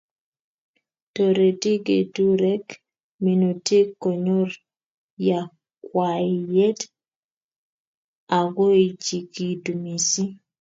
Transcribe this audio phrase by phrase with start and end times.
[1.15, 2.65] Toreti keturek
[3.23, 4.49] minutik konyor
[5.27, 6.79] yakwaiyet
[8.37, 10.31] akoechikitu missing